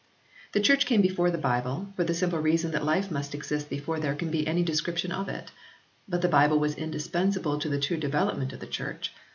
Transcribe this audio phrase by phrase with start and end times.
[0.53, 3.99] The Church came before the Bible, for the simple reason that life must exist before
[3.99, 5.51] there can be any description of it,
[6.09, 9.13] but the Bible was indispensable to the true development of the Church.